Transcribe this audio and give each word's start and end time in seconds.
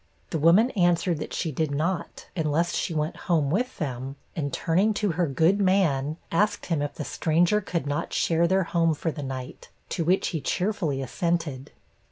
The 0.31 0.39
woman 0.39 0.71
answered, 0.71 1.19
that 1.19 1.31
she 1.31 1.51
did 1.51 1.69
not, 1.69 2.25
unless 2.35 2.73
she 2.73 2.91
went 2.91 3.15
home 3.29 3.51
with 3.51 3.77
them; 3.77 4.15
and 4.35 4.51
turning 4.51 4.95
to 4.95 5.11
her 5.11 5.27
'good 5.27 5.59
man,' 5.61 6.17
asked 6.31 6.65
him 6.65 6.81
if 6.81 6.95
the 6.95 7.05
stranger 7.05 7.61
could 7.61 7.85
not 7.85 8.11
share 8.11 8.47
their 8.47 8.63
home 8.63 8.95
for 8.95 9.11
the 9.11 9.21
night, 9.21 9.69
to 9.89 10.03
which 10.03 10.29
he 10.29 10.41
cheerfully 10.41 11.03
assented. 11.03 11.71